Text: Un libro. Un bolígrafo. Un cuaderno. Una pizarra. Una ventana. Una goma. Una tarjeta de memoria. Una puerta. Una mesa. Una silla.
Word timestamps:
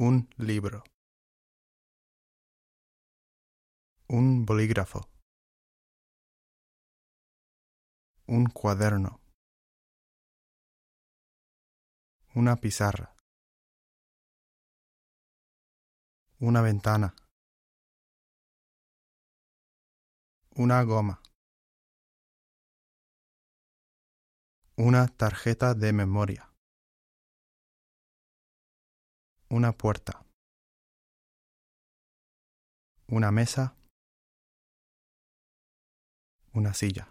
Un 0.00 0.28
libro. 0.36 0.84
Un 4.08 4.44
bolígrafo. 4.46 5.00
Un 8.28 8.46
cuaderno. 8.46 9.20
Una 12.36 12.54
pizarra. 12.54 13.12
Una 16.38 16.62
ventana. 16.62 17.12
Una 20.54 20.84
goma. 20.84 21.20
Una 24.76 25.08
tarjeta 25.08 25.74
de 25.74 25.92
memoria. 25.92 26.57
Una 29.50 29.72
puerta. 29.72 30.26
Una 33.08 33.30
mesa. 33.30 33.74
Una 36.52 36.74
silla. 36.74 37.08